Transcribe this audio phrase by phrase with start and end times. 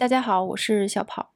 [0.00, 1.32] 大家好，我是小跑。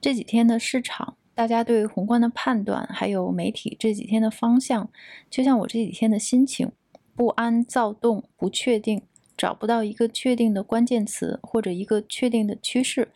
[0.00, 4.88] 这几天的市场，大家对宏观的判断，还有媒体这几天的方向，
[5.28, 6.70] 就像我这几天的心情：
[7.16, 9.02] 不安、躁动、不确定，
[9.36, 13.08] 找不到一个确定的关键词或者一个确定的趋势，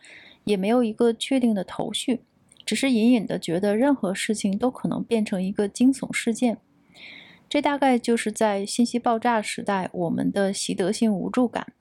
[0.43, 2.19] 也没有一个确定的头绪，
[2.65, 6.57] 只是隐隐的觉得任何事情都可能变成一个惊悚事件。
[7.47, 11.71] 这大概就是在信息爆炸时代我们的习得性无助感。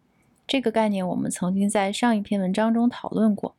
[0.48, 3.54] 这个概念我们曾经在上一篇文章中讨论过。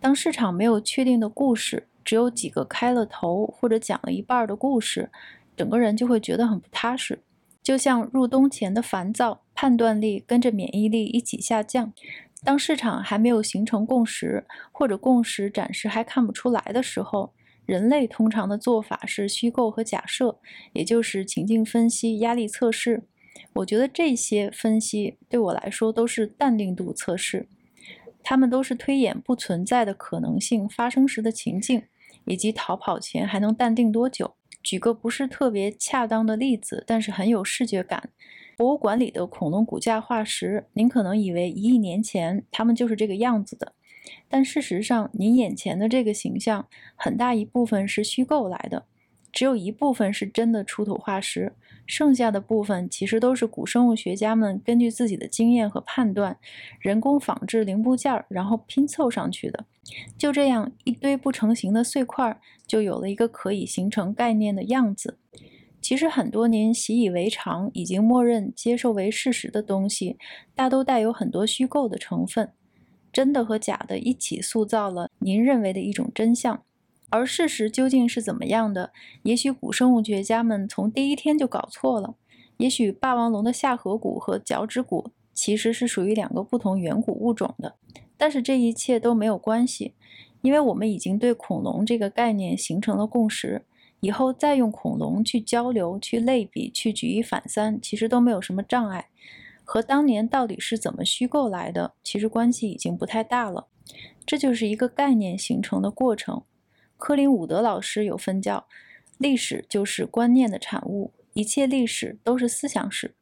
[0.00, 5.08] 当市场没有确定的故事，只有几个开了头或者讲了一半的故事，
[5.56, 7.20] 整个人就会觉得很不踏实，
[7.62, 11.92] 就像入冬前的烦躁，判断力跟着免疫力一起下降。
[12.42, 17.32] 当市场还没有形成共识，或者共识暂时还看不出来的时候，
[17.66, 20.40] 人类通常的做法是虚构和假设，
[20.72, 23.04] 也就是情境分析、压力测试。
[23.54, 27.48] 我觉得这些分析对我来说都是淡定度测试，
[28.22, 31.82] 他们都是推演不存在的可能性发生时的情境，
[32.26, 34.34] 以及逃跑前还能淡定多久。
[34.62, 38.10] 举个不是特别恰当的例子，但是很有视觉感：
[38.56, 43.72] 博物馆里的恐龙骨架化石，您可能以为一亿年前它们就是这个样子的，
[44.28, 48.84] 但事实上，您眼前的这个形象很大一部分是虚构来的。
[49.32, 51.52] 只有一部分是真的出土化石，
[51.86, 56.38] 剩下的部分其实都是古生物学家们根据自己的经验和判断，
[56.80, 59.64] 人工仿制零部件，然后拼凑上去的。
[60.16, 65.18] 就这样，一堆不成形的碎块，就有了一个可以形成概念的样子。
[65.80, 70.18] 其实很多您习以为常、已经默认接受为事实的东西，
[70.54, 72.52] 大都带有很多虚构的成分，
[73.10, 76.62] 真的和假的一起塑造了您认为的一种真相。
[77.10, 78.92] 而事实究竟是怎么样的？
[79.24, 82.14] 也许古生物学家们从第一天就搞错了。
[82.56, 87.74] 也许霸王龙的下颌骨和脚趾骨其实是属于两个不同远古物种的。
[88.16, 89.94] 但是这一切都没有关系，
[90.42, 93.64] 因为我们已经对恐龙这个概念形成了共识。
[94.00, 99.08] 以后再用恐龙去交流、去类比、去举一反三，其实都没有什么障碍。
[99.64, 103.66] 和当年到底是怎么虚构来的，其实关系已经不太大了。
[104.24, 106.42] 这就是一个概念形成的过程。
[107.00, 108.66] 科林伍德老师有分教，
[109.16, 113.14] 历史就是观念的产物，一切历史都是思想史。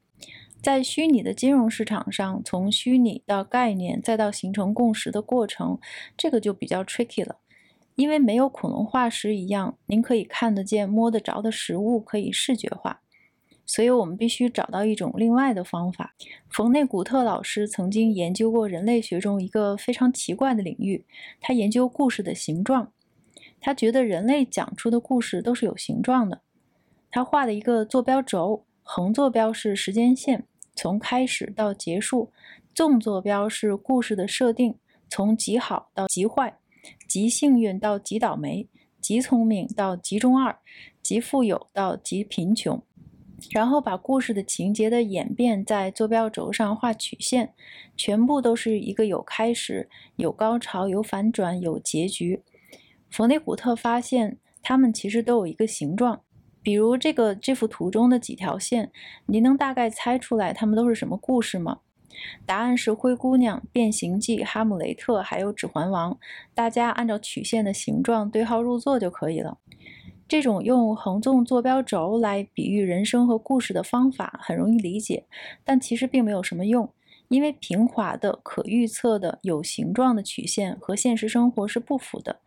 [0.60, 5.78] 在虚拟的金融市场上，从虚拟到概念，再到形成共识的过程，
[6.16, 7.36] 这个就比较 tricky 了。
[7.94, 13.00] 因为没有恐龙化石一样，您可以看得见、摸得着的实物可以视觉化，
[13.64, 16.16] 所以我们必须找到一种另外的方法。
[16.50, 21.04] 冯内古特老师曾经研究过人类学中一个非常奇怪的领域，
[21.40, 22.92] 他研究故事的形状。
[23.60, 26.42] 他觉得人类讲出的故事都是有形状的。
[27.10, 32.30] 他画了一个坐标轴，横坐标是时间线，从开始到结束；
[32.74, 34.76] 纵坐标是故事的设定，
[35.08, 36.58] 从极好到极坏，
[37.08, 38.68] 极幸运到极倒霉，
[39.00, 40.58] 极聪明到极中二，
[41.02, 42.82] 极富有到极贫穷。
[43.50, 47.54] 然后把故事的情节的演变在坐标轴上画曲线，
[47.96, 52.42] 全部都是一个有开始、有高潮、有反转、有结局。
[53.10, 56.22] 弗内古特发现，它们其实都有一个形状，
[56.62, 58.90] 比如这个这幅图中的几条线，
[59.26, 61.80] 您能大概猜出来它们都是什么故事吗？
[62.44, 66.12] 答案是《灰姑娘》《变形记》《哈姆雷特》还有《指环王》，
[66.52, 69.58] 大家按照曲线的形状对号入座就可以了。
[70.26, 75.24] 这种用横纵坐标轴来比喻人生和故事的方法很容易理解，
[75.64, 76.92] 但其实并没有什么用，
[77.28, 82.40] 因为平滑的、可预测的、有形状的曲线和现实生活是不符的。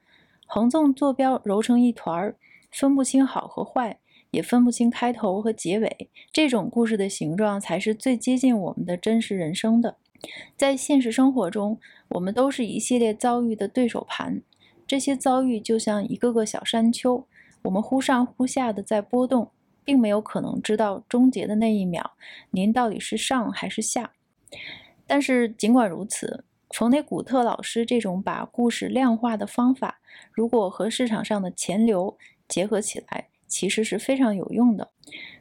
[0.54, 2.36] 横纵坐标揉成一团儿，
[2.70, 4.02] 分不清好和坏，
[4.32, 6.10] 也分不清开头和结尾。
[6.30, 9.96] 这种故事的形状才是最接近我们的真实人生的。
[10.58, 11.80] 在现实生活中，
[12.10, 14.42] 我们都是一系列遭遇的对手盘，
[14.86, 17.26] 这些遭遇就像一个个小山丘，
[17.62, 19.52] 我们忽上忽下的在波动，
[19.86, 22.12] 并没有可能知道终结的那一秒，
[22.50, 24.12] 您到底是上还是下。
[25.08, 26.44] 但是尽管如此。
[26.74, 30.00] 冯内古特老师这种把故事量化的方法，
[30.32, 34.90] 如果和市场上的钱流结合起来，其实是非常有用的。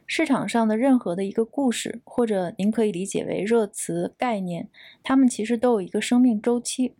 [0.05, 4.69] 市场上的任何的一个故事，或者您可以理解为热词概念，
[5.01, 6.95] 它们其实都有一个生命周期，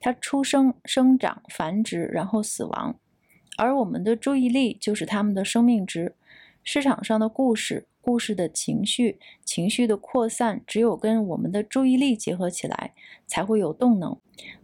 [0.00, 2.98] 它出生、生长、繁殖，然后死亡，
[3.58, 6.14] 而我们的注意力就是它们的生命值。
[6.64, 7.86] 市场上的故事。
[8.06, 12.94] 故事的情绪，情绪的扩散，只有跟我们的注意力结合起来，
[13.26, 14.16] 才会有动能。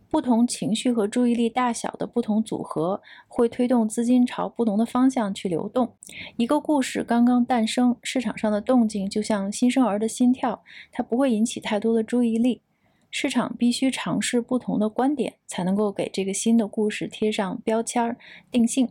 [0.08, 5.92] 不同情绪和注意力大小的不同组合，会推动资金朝不同的方向去流动。
[6.36, 10.62] 一个故事刚刚诞生，市场上的动静就像新生儿的心跳，
[10.92, 12.62] 它不会引起太多的注意力。
[13.10, 18.16] 市场必须尝试不同的观点，才能够给这个新的故事贴上标签儿、
[18.52, 18.88] 定性。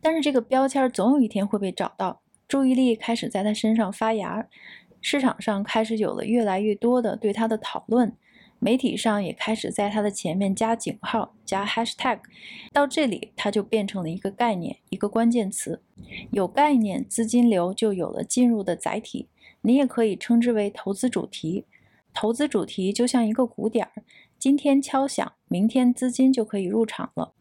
[0.00, 4.48] 但是这个标签总有一天会被找到，注意力开始在他身上发芽，
[5.02, 8.16] 市场上开始有了越来越多的对他的讨论。
[8.58, 12.18] 媒体上也开始在他的前面加井号、加 hashtag，
[12.72, 15.80] 到这里它就变成了一个概念、一个关键词。
[16.32, 19.28] 有概念，资金流就有了进入的载体。
[19.60, 21.66] 你也可以称之为投资主题。
[22.12, 24.02] 投资主题就像一个鼓点儿，
[24.40, 27.32] 今天敲响，明天资金就可以入场了。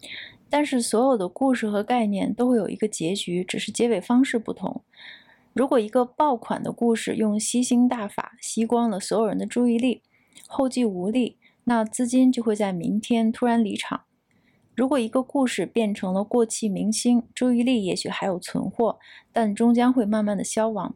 [0.50, 4.82] 但是所有的故事和概念都会有一个结局，只是结尾方式不同。
[5.54, 10.04] 如果一个爆款的故事用吸星大法吸光了所有人的注意力，
[10.48, 14.02] 后继无力，那资金就会在明天突然离场。
[14.76, 19.00] 如果一个故事变成了过气明星，注意力也许还有存货，
[19.34, 20.94] 但终将会慢慢的消亡；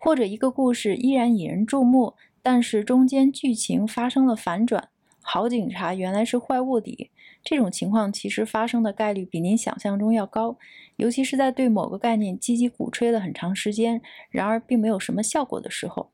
[0.00, 4.88] 或者一个故事依然引人注目，但是中间剧情发生了反转，
[5.26, 7.10] 好警察原来是坏卧底。
[7.42, 10.56] 这种情况其实发生的概率比您想象中要高，
[10.96, 14.00] 尤其是在对某个概念积极鼓吹了很长时间，
[14.30, 16.10] 然而并没有什么效果的时候。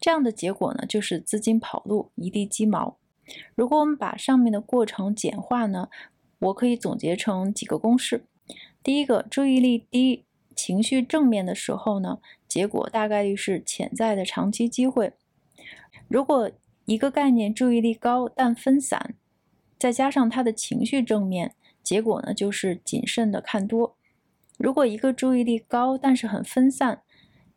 [0.00, 2.96] 这样的结果呢，就是资金跑路，一地鸡毛。
[3.54, 5.88] 如果我们把上面的过程简化呢，
[6.38, 8.24] 我可以总结成几个公式：
[8.82, 10.24] 第一个，注意力低、
[10.56, 12.18] 情绪正面的时候呢，
[12.48, 15.10] 结果大概率是潜在的长期机会；
[16.08, 16.50] 如果
[16.88, 19.14] 一个概念注意力高但分散，
[19.78, 23.94] 再加上他的情绪正面，结果呢就是谨慎的看多；
[24.56, 27.02] 如果一个注意力高但是很分散，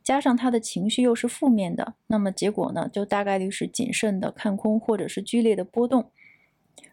[0.03, 6.11] 加上他的情绪又是负面的，那么结果呢，就大概率是谨慎的看空，或者是剧烈的波动。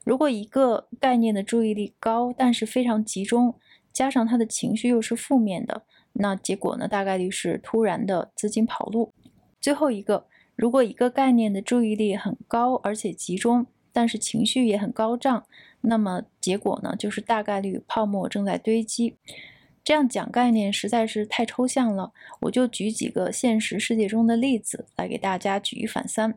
[0.05, 3.57] 如果一个概念的注意力高，但是非常集中，
[3.93, 5.83] 加上他的情绪又是负面的，
[6.13, 9.13] 那结果呢，大概率是突然的资金跑路。
[9.61, 15.47] 最后一个，如果一个概念的注意力很高而且集中，但是情绪也很高涨，
[15.83, 19.15] 那么结果呢，就是大概率泡沫正在堆积。
[19.85, 26.35] 这样讲概念实在是太抽象了，我就举几个现实世界中的例子来给大家举一反三。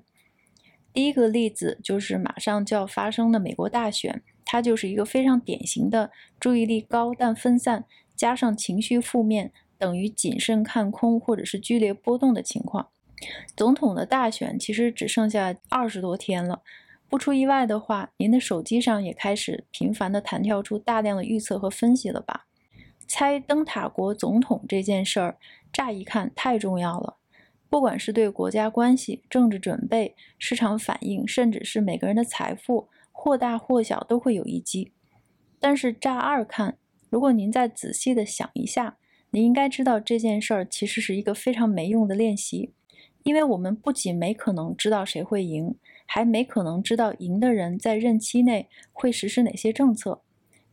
[0.94, 7.86] 第一个例子就是马上就要发生的美国大选，它就是一个非常典型的注意力高但分散，
[8.16, 12.90] 加上情绪负面等于谨慎看空或者是剧烈波动的情况。
[13.56, 16.62] 总统的大选其实只剩下二十多天了，
[17.10, 22.48] 不出意外的话，您的手机上也开始频繁的弹跳出大量的预测和分析了吧？
[23.08, 25.38] 猜灯塔国总统这件事儿，
[25.74, 27.18] 乍一看太重要了，
[27.70, 34.94] 不管是对国家关系、政治准备、市场反应，甚至是每个人的财富，或大或小都会有一击。
[35.60, 36.78] 但是乍二看，
[37.10, 38.98] 如果您再仔细的想一下，
[39.32, 42.74] 您应该知道这件事儿其实是一个非常没用的练习，
[43.24, 45.76] 因为我们不仅没可能知道谁会赢，
[46.06, 50.22] 还没可能知道赢的人在任期内会实施哪些政策。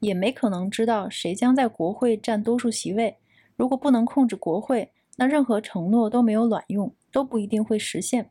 [0.00, 3.16] 也没可能知道谁将在国会占多数席位。
[3.56, 8.30] 如果不能控制国会，那任何承诺都没有卵用，都不一定会实现。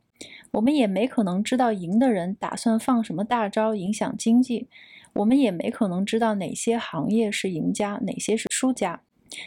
[0.52, 4.68] 我们也没可能知道赢的人打算放什么大招影响经济。
[5.12, 9.02] 我们也没可能知道哪些行业是赢家，哪些是输家。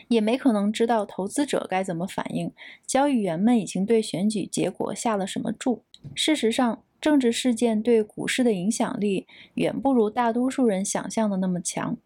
[0.07, 2.51] 也没可能知道投资者该怎么反应。
[2.85, 5.83] 交易员们已经对选举结果下了什么注？
[6.15, 11.97] 事实上，政治事件对股市的影响力远不如大多数人想象的那么强。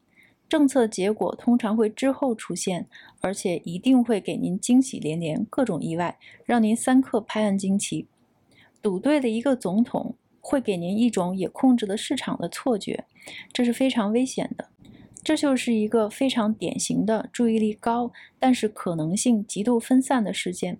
[0.47, 2.87] 政策结果通常会之后出现，
[3.19, 8.07] 而且一定会给您惊喜连连，各种意外让您三刻拍案惊奇。
[8.81, 13.05] 赌对了一个总统，会给您一种也控制了市场的错觉，
[13.51, 14.69] 这是非常危险的。
[15.25, 20.77] 这就是一个非常典型的注意力高，但是可能性极度分散的事件。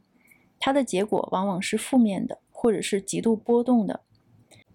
[0.60, 4.02] 它的结果往往是负面的，或者是极度波动的。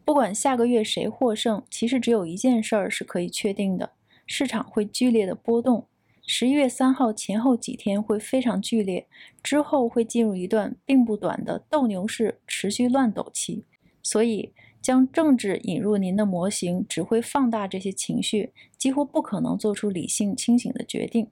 [0.05, 3.93] 不管下个月谁获胜，其实只有一件事儿是可以确定的。
[4.27, 5.87] 市场会剧烈的波动，
[6.27, 9.07] 十一月三号前后几天会非常剧烈，
[9.41, 13.65] 之后会进入一段并不短的斗牛式持续乱斗期。
[14.03, 21.29] 所以，将政治引入您的模型，只会放大这些情绪，几乎不可能做出理性清醒的决定。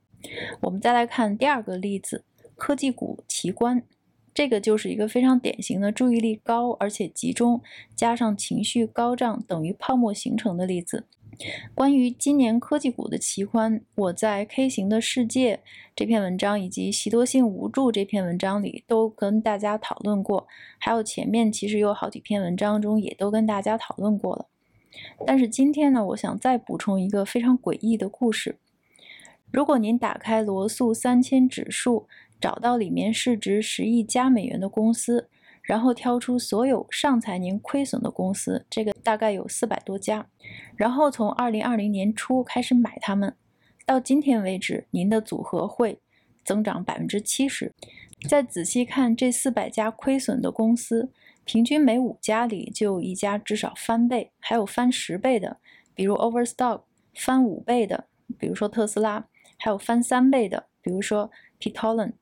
[0.63, 2.25] 我们再来看第二个例子：
[2.57, 3.83] 科技股奇观。
[4.35, 7.61] 这个就是一个非常典型的注意力高而且集中，
[7.97, 11.07] 加上情绪高涨等于泡沫形成的例子。
[11.75, 15.57] 关于今年科技股的奇观，我在《K 型的世界》
[15.95, 24.47] 这篇文章以及《习多性无助》这篇文章里都跟大家讨论过，还有前面其实有好几篇文章中也都跟大家讨论过了。
[25.27, 28.57] 但是今天呢，我想再补充一个非常诡异的故事。
[29.53, 32.07] 如果您打开罗素三千指数，
[32.41, 35.29] 找到里面市值十亿加美元的公司。
[35.69, 40.27] 然后挑出所有上财年亏损的公司，这个大概有四百多家，
[40.75, 43.37] 然后从二零二零年初开始买它们，
[43.85, 46.01] 到今天为止，您的组合会
[46.43, 47.71] 增长百分之七十。
[48.27, 51.13] 再仔细看这四百家亏损的公司，
[51.45, 55.59] 平均每五家里就有一家至少翻倍，还有翻十倍的，
[55.95, 56.85] 比如 Overstock；
[57.15, 58.07] 翻五倍的，
[58.39, 59.25] 比如说特斯拉；
[59.59, 62.15] 还有翻三倍的，比如说 Peloton。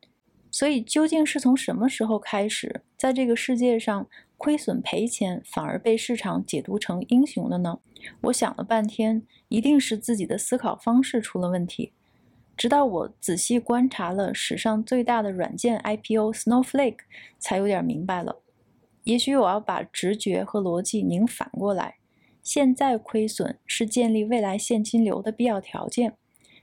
[0.50, 7.80] 所以，究竟是从什么时候开始，在这个世界上亏损赔钱反而被市场解读成英雄了呢？
[8.22, 11.92] 我想了半天，一定是自己的思考方式出了问题。
[12.56, 17.00] 直到我仔细观察了史上最大的软件 IPO Snowflake，
[17.38, 18.40] 才有点明白了。
[19.04, 21.96] 也许我要把直觉和逻辑拧反过来：
[22.42, 26.16] 现在亏损是建立未来现金流的必要条件，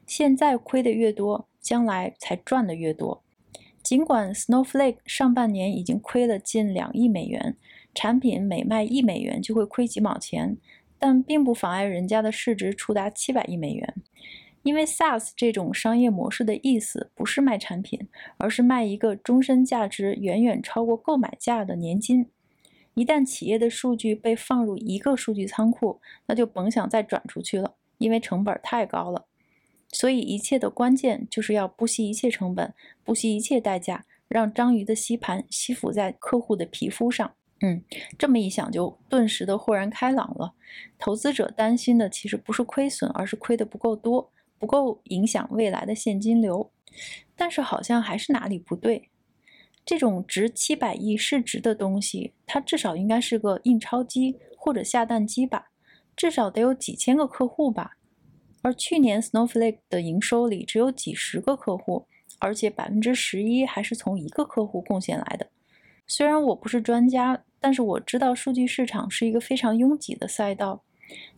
[0.08, 3.22] 现在亏的越多，将来才赚的越多。
[3.84, 7.58] 尽管 Snowflake 上半年已经亏了近两亿美元，
[7.94, 10.58] 产品每卖一美元就会亏几毛钱，
[10.98, 13.94] 但并不妨碍人家的市值触达七百亿美元。
[14.62, 22.30] 因为 SaaS 这种商业模式的意思不是卖产品，而是卖一个终身价值远远超过购买价的年金。
[22.94, 29.26] 一旦企业的数据被放入一个数据仓库，那就甭想再转出去了，因为成本太高了。
[29.94, 32.74] 所以，一切的关键就是要不惜一切成本，
[33.04, 37.34] 不惜一切代价，让章鱼的吸盘吸附在客户的皮肤上。
[37.62, 37.82] 嗯，
[38.18, 40.56] 这么一想，就顿时的豁然开朗了。
[40.98, 46.72] 投资者担心的其实不是亏损，而是亏的不够多，不够影响未来的现金流。
[47.36, 49.10] 但是好像还是哪里不对。
[49.86, 55.70] 这种值七百亿市值的东西，它至少应该是个印钞机或者下蛋机吧？
[56.16, 57.98] 至少得有几千个客户吧？
[58.64, 62.08] 而去年 Snowflake 的营收里只有几十个客户，
[62.40, 65.48] 而且百分之十一还是从一个客户贡献来的。
[66.08, 70.84] 虽然我不是专家，但是我知道数据市场是一个非常拥挤的赛道。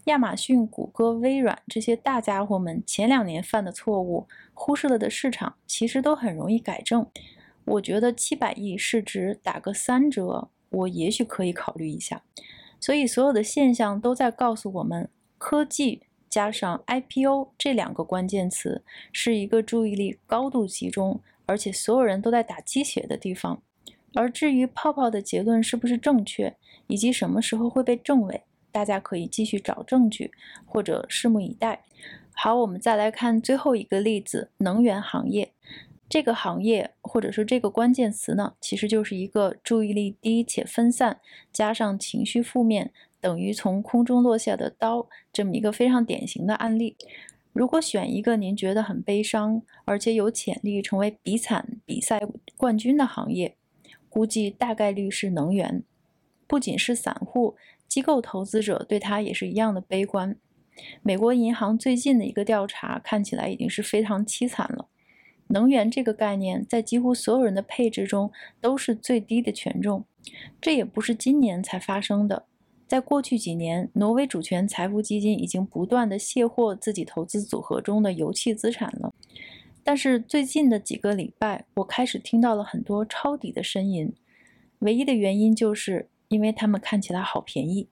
[0.06, 7.06] 亚马逊、谷歌、微软这些大家伙们前两年犯的错误，忽视了的市场，其实都很容易改正。
[7.66, 12.22] 我觉得七百亿市值打个三折，我也许可以考虑一下。
[12.80, 16.04] 所以所有的现象都在告诉我们，科技。
[16.36, 23.62] 加上 IPO 这两个关键词，是一个注意力高度集中，而且所有人都在打鸡血的地方。
[24.14, 30.30] 而至于泡泡的结论是不是正确，以及什么时候会被证伪，大家可以继续找证据，
[30.66, 31.86] 或者拭目以待。
[32.34, 35.54] 好，我们再来看最后一个例子：能源行业。
[36.10, 41.22] 这个行业，或者说这个关键词呢，其实就是一个注意力低且分散，
[41.54, 42.92] 加上情绪负面。
[43.26, 46.96] 等于从空中落下的刀，这么一个非常典型的案例。
[47.54, 52.22] 如果选一个您觉得很悲伤，而且有潜力成为比惨比赛
[52.56, 53.56] 冠军的行业，
[54.10, 55.82] 估计大概率是能源。
[56.46, 57.56] 不仅是散户，
[57.88, 60.38] 机构投资者对它也是一样的悲观。
[61.02, 64.88] 美国银行最近的一个调查看起来已经是非常凄惨了。
[65.48, 70.06] 能源这个概念在几乎所有人的配置中都是最低的权重，
[70.62, 72.46] 这也不是今年才发生的。
[72.88, 79.14] 在过去几年，挪威主权财富基金已经不断的卸货自己投资组合中的油气资产了。
[79.84, 84.14] 但是最近的几个礼拜，我开始听到了很多抄底的声音。
[84.80, 87.88] 唯一的原因就是因为他们看起来好便宜。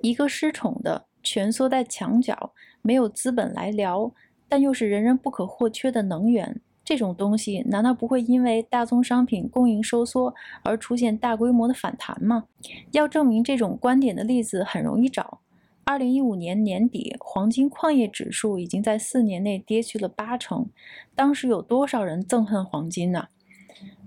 [0.00, 4.12] 一个失宠的、蜷缩在墙角、没有资本来聊，
[4.48, 6.60] 但又是人人不可或缺的能源。
[6.84, 10.34] 这种东西难道不会因为大宗商品供应收缩
[10.64, 12.44] 而出现大规模的反弹吗？
[12.90, 15.40] 要证明这种观点的例子很容易找。
[15.84, 20.68] 二零一五年年底，黄金矿业指数已经在四年内跌去了八成。
[21.14, 23.28] 当时有多少人憎恨黄金呢？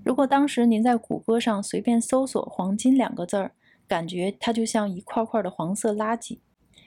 [0.04, 3.52] 如果当时您在谷歌上随便搜索“黄金”两个字儿，
[3.88, 6.38] 感觉它就像一块块的黄色垃圾。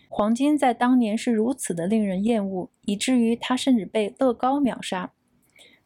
[0.09, 5.13] 黄金在当年是如此的令人厌恶，以至于它甚至被乐高秒杀。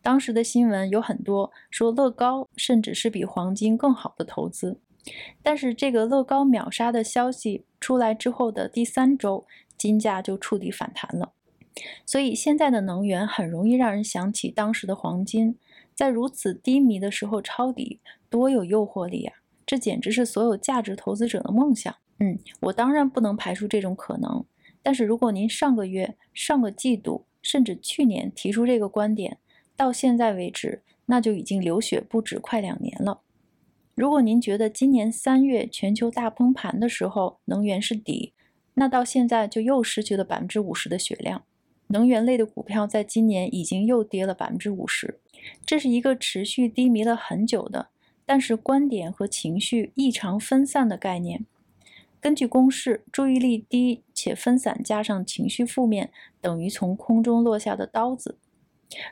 [0.03, 4.81] 当时的新闻有很多说乐高甚至是比黄金更好的投资，
[5.43, 9.47] 但是这个乐高秒杀的消息出来之后的第三周，
[9.79, 11.33] 金价就触底反弹了。
[12.05, 15.57] 所以现在的能源很容易让人想起当时的黄金，
[15.95, 19.37] 在如此低迷的时候抄底，多有诱惑力啊！
[19.65, 21.95] 这简直是所有价值投资者的梦想。
[22.19, 24.45] 嗯，我当然不能排除这种可能，
[24.83, 29.39] 但是如果您上个月、上个季度甚至去年提出这个观点，
[29.83, 33.23] 到现在为止，那就已经流血不止快两年了。
[33.97, 38.33] 如果您觉得今年三月全球大崩盘的时候能源是底，
[38.75, 41.43] 那到现在就又失去了百分之五十的血量。
[41.89, 45.19] 能源类的股票在今年已经又跌了百分之五十，
[45.67, 47.89] 这是一个持续低迷了很久的，
[48.25, 51.45] 但是观点和情绪异常分散的概念。
[52.21, 58.39] 根据公式，注意力低且分散加上情绪负面，等于从空中落下的刀子。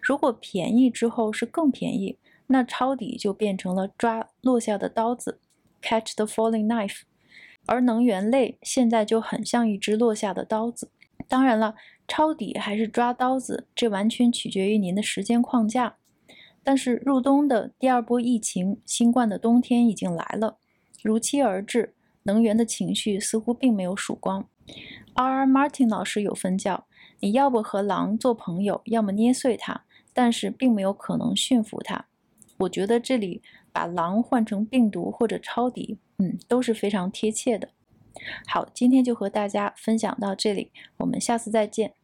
[0.02, 2.18] 如果便宜之后是更便宜，
[2.48, 5.40] 那抄底就变成了抓落下的刀子
[5.80, 7.02] ，catch the falling knife。
[7.66, 10.90] 而能源类现在就很像一只落下的刀子。
[11.28, 11.74] 当然了，
[12.08, 15.96] 抄底还是抓刀子，这完全取决于您的时间框架。
[16.62, 20.58] 但是入冬的第二波疫情，新冠的冬天已经来了，
[21.02, 21.94] 如期而至。
[22.24, 24.46] 能源的情绪似乎并没有曙光。
[25.14, 25.40] R.
[25.40, 25.46] R.
[25.46, 26.86] Martin 老师有分教：
[27.20, 32.06] 你要不和狼做朋友，要么捏碎它，但是并没有可能驯服它。
[32.58, 37.68] 我觉得这里把狼换成病毒或者抄底，嗯，都是非常贴切的。
[38.46, 41.94] 好，今天就和大家分享到这里，我们下次再见。